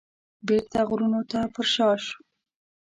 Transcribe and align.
بیرته 0.47 0.79
غرونو 0.89 1.21
ته 1.31 1.39
پرشاته 1.53 2.01
شو. 2.07 2.17